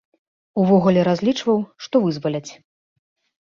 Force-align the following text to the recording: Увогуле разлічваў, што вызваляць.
Увогуле 0.61 1.03
разлічваў, 1.09 1.59
што 1.89 1.95
вызваляць. 2.07 2.51